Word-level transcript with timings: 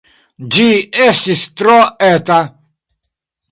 Ĝi 0.55 0.63
estis 1.09 1.45
tro 1.61 1.77
eta. 2.09 2.41